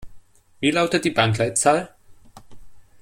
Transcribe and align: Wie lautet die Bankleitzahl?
Wie 0.61 0.71
lautet 0.71 1.05
die 1.05 1.11
Bankleitzahl? 1.11 1.93